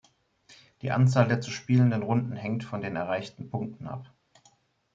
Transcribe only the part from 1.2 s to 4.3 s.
der zu spielenden Runden hängt von den erreichten Punkten ab.